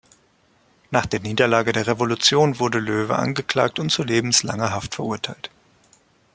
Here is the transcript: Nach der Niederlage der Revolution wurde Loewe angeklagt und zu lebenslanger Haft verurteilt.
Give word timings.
Nach 0.89 1.05
der 1.05 1.19
Niederlage 1.19 1.73
der 1.73 1.85
Revolution 1.85 2.57
wurde 2.59 2.79
Loewe 2.79 3.15
angeklagt 3.17 3.77
und 3.77 3.91
zu 3.91 4.01
lebenslanger 4.01 4.71
Haft 4.71 4.95
verurteilt. 4.95 5.51